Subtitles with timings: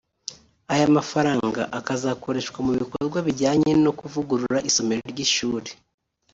[0.73, 5.69] Aya mafaranga akazakoreshwa mu bikorwa bijyanye no kuvugurura isomero ry’ishuri